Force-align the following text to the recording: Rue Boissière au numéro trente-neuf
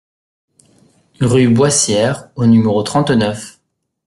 Rue 1.19 1.47
Boissière 1.49 2.31
au 2.35 2.47
numéro 2.47 2.81
trente-neuf 2.81 3.59